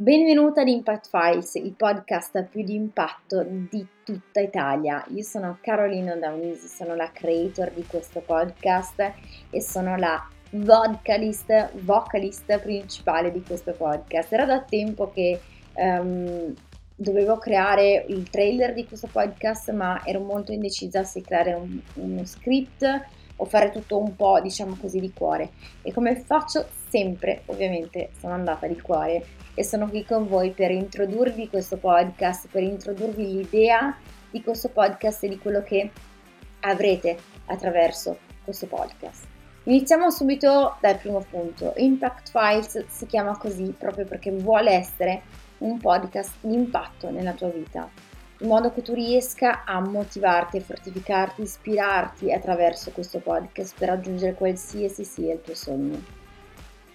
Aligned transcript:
Benvenuta 0.00 0.62
ad 0.62 0.68
Impact 0.68 1.10
Files, 1.10 1.56
il 1.56 1.74
podcast 1.74 2.44
più 2.44 2.64
di 2.64 2.72
impatto 2.72 3.44
di 3.46 3.86
tutta 4.02 4.40
Italia. 4.40 5.04
Io 5.08 5.22
sono 5.22 5.58
Carolina 5.60 6.14
Daunisi, 6.14 6.68
sono 6.68 6.94
la 6.94 7.10
creator 7.12 7.70
di 7.70 7.84
questo 7.84 8.20
podcast 8.20 9.12
e 9.50 9.60
sono 9.60 9.96
la 9.96 10.26
vocalist, 10.52 11.82
vocalist 11.82 12.60
principale 12.60 13.30
di 13.30 13.42
questo 13.42 13.72
podcast. 13.72 14.32
Era 14.32 14.46
da 14.46 14.62
tempo 14.62 15.10
che 15.12 15.38
um, 15.74 16.54
dovevo 16.96 17.36
creare 17.36 18.06
il 18.08 18.30
trailer 18.30 18.72
di 18.72 18.86
questo 18.86 19.08
podcast, 19.12 19.70
ma 19.72 20.00
ero 20.06 20.20
molto 20.20 20.50
indecisa 20.50 21.04
se 21.04 21.20
creare 21.20 21.52
un, 21.52 21.78
uno 21.96 22.24
script 22.24 23.04
o 23.40 23.44
fare 23.46 23.70
tutto 23.70 23.98
un 23.98 24.14
po', 24.14 24.40
diciamo 24.40 24.76
così, 24.80 25.00
di 25.00 25.12
cuore. 25.12 25.50
E 25.82 25.92
come 25.92 26.16
faccio 26.16 26.66
sempre, 26.88 27.42
ovviamente, 27.46 28.10
sono 28.18 28.34
andata 28.34 28.66
di 28.66 28.78
cuore 28.80 29.24
e 29.54 29.64
sono 29.64 29.88
qui 29.88 30.04
con 30.04 30.28
voi 30.28 30.50
per 30.50 30.70
introdurvi 30.70 31.48
questo 31.48 31.76
podcast, 31.78 32.48
per 32.50 32.62
introdurvi 32.62 33.24
l'idea 33.24 33.96
di 34.30 34.42
questo 34.42 34.68
podcast 34.68 35.24
e 35.24 35.28
di 35.28 35.38
quello 35.38 35.62
che 35.62 35.90
avrete 36.60 37.16
attraverso 37.46 38.18
questo 38.44 38.66
podcast. 38.66 39.26
Iniziamo 39.64 40.10
subito 40.10 40.76
dal 40.80 40.98
primo 40.98 41.24
punto. 41.28 41.72
Impact 41.76 42.30
Files 42.30 42.86
si 42.86 43.06
chiama 43.06 43.36
così 43.36 43.74
proprio 43.76 44.04
perché 44.04 44.30
vuole 44.30 44.72
essere 44.72 45.22
un 45.58 45.78
podcast 45.78 46.36
di 46.40 46.54
impatto 46.54 47.10
nella 47.10 47.32
tua 47.32 47.48
vita, 47.48 47.88
in 48.40 48.48
modo 48.48 48.72
che 48.72 48.82
tu 48.82 48.94
riesca 48.94 49.64
a 49.64 49.80
motivarti, 49.80 50.58
a 50.58 50.62
fortificarti, 50.62 51.42
ispirarti 51.42 52.32
attraverso 52.32 52.90
questo 52.90 53.18
podcast 53.18 53.74
per 53.78 53.88
raggiungere 53.88 54.34
qualsiasi 54.34 55.04
sia 55.04 55.34
il 55.34 55.42
tuo 55.42 55.54
sogno. 55.54 56.18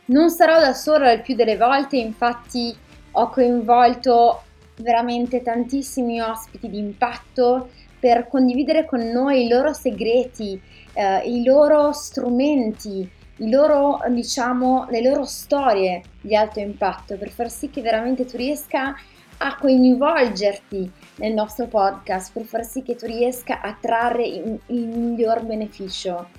Non 0.06 0.30
sarò 0.30 0.60
da 0.60 0.74
sola 0.74 1.12
il 1.12 1.22
più 1.22 1.36
delle 1.36 1.58
volte, 1.58 1.98
infatti 1.98 2.76
ho 3.12 3.30
coinvolto 3.30 4.42
veramente 4.78 5.42
tantissimi 5.42 6.19
ospiti 6.19 6.69
di 6.69 6.78
impatto 6.78 7.69
per 8.00 8.28
condividere 8.28 8.86
con 8.86 9.00
noi 9.00 9.46
i 9.46 9.48
loro 9.48 9.74
segreti, 9.74 10.59
eh, 10.94 11.19
i 11.30 11.44
loro 11.44 11.92
strumenti, 11.92 13.09
i 13.38 13.50
loro, 13.50 14.02
diciamo, 14.09 14.88
le 14.90 15.02
loro 15.02 15.24
storie 15.25 16.02
di 16.22 16.36
alto 16.36 16.59
impatto 16.59 17.18
per 17.18 17.30
far 17.30 17.50
sì 17.50 17.69
che 17.69 17.81
veramente 17.81 18.25
tu 18.25 18.38
riesca 18.38 18.96
a 19.38 19.58
coinvolgerti 19.58 20.92
nel 21.18 21.34
nostro 21.34 21.68
podcast, 21.68 22.34
per 22.34 22.44
far 22.44 22.66
sì 22.66 22.84
che 22.84 22.96
tu 22.96 23.06
riesca 23.06 23.62
a 23.62 23.76
trarre 23.80 24.26
il, 24.26 24.59
miglior 24.68 25.44
beneficio. 25.44 26.30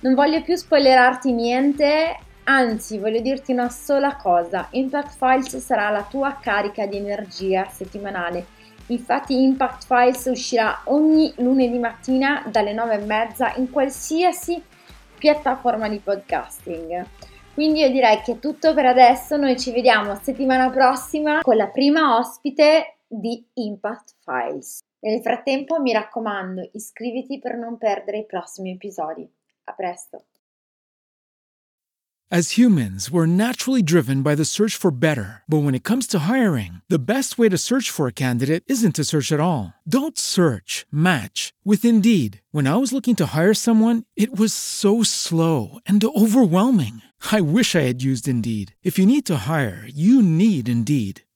Non 0.00 0.14
voglio 0.14 0.42
più 0.42 0.56
spoilerarti 0.56 1.32
niente, 1.32 2.16
Anzi, 2.44 2.98
voglio 2.98 3.20
dirti 3.20 3.52
una 3.52 3.68
sola 3.68 4.16
cosa, 4.16 4.66
Impact 4.70 5.16
Files 5.16 5.56
sarà 5.58 5.90
la 5.90 6.02
tua 6.02 6.38
carica 6.40 6.86
di 6.86 6.96
energia 6.96 7.68
settimanale. 7.70 8.46
Infatti 8.88 9.40
Impact 9.40 9.86
Files 9.86 10.24
uscirà 10.24 10.80
ogni 10.86 11.32
lunedì 11.36 11.78
mattina 11.78 12.42
dalle 12.50 12.72
9 12.72 12.94
e 12.94 13.04
mezza 13.04 13.54
in 13.56 13.70
qualsiasi 13.70 14.60
piattaforma 15.16 15.88
di 15.88 15.98
podcasting. 15.98 17.06
Quindi 17.54 17.80
io 17.80 17.90
direi 17.90 18.20
che 18.22 18.32
è 18.32 18.38
tutto 18.40 18.74
per 18.74 18.86
adesso, 18.86 19.36
noi 19.36 19.58
ci 19.58 19.70
vediamo 19.70 20.18
settimana 20.20 20.68
prossima 20.70 21.42
con 21.42 21.56
la 21.56 21.68
prima 21.68 22.16
ospite 22.18 22.96
di 23.12 23.46
Impact 23.54 24.14
Files. 24.24 24.80
Nel 25.00 25.20
frattempo 25.20 25.80
mi 25.80 25.92
raccomando, 25.92 26.70
iscriviti 26.72 27.38
per 27.38 27.56
non 27.56 27.76
perdere 27.76 28.18
i 28.18 28.26
prossimi 28.26 28.70
episodi. 28.70 29.28
A 29.64 29.72
presto! 29.74 30.24
As 32.32 32.52
humans, 32.52 33.10
we're 33.10 33.26
naturally 33.26 33.82
driven 33.82 34.22
by 34.22 34.34
the 34.34 34.46
search 34.46 34.74
for 34.74 34.90
better. 34.90 35.42
But 35.46 35.64
when 35.64 35.74
it 35.74 35.84
comes 35.84 36.06
to 36.06 36.20
hiring, 36.20 36.80
the 36.88 37.12
best 37.12 37.36
way 37.36 37.50
to 37.50 37.58
search 37.58 37.90
for 37.90 38.06
a 38.06 38.20
candidate 38.24 38.64
isn't 38.68 38.94
to 38.94 39.04
search 39.04 39.32
at 39.32 39.40
all. 39.40 39.74
Don't 39.86 40.16
search, 40.16 40.86
match 40.90 41.52
with 41.62 41.84
Indeed. 41.84 42.40
When 42.50 42.66
I 42.66 42.76
was 42.76 42.90
looking 42.90 43.16
to 43.16 43.36
hire 43.36 43.52
someone, 43.52 44.04
it 44.16 44.34
was 44.34 44.54
so 44.54 45.02
slow 45.02 45.78
and 45.84 46.02
overwhelming. 46.02 47.02
I 47.30 47.42
wish 47.42 47.76
I 47.76 47.84
had 47.84 48.02
used 48.02 48.26
Indeed. 48.26 48.74
If 48.82 48.98
you 48.98 49.04
need 49.04 49.26
to 49.26 49.44
hire, 49.44 49.86
you 49.94 50.22
need 50.22 50.70
Indeed. 50.70 51.24